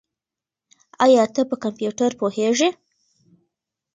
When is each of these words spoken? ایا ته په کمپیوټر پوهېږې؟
ایا 1.05 1.23
ته 1.33 1.41
په 1.49 1.55
کمپیوټر 1.63 2.11
پوهېږې؟ 2.19 2.69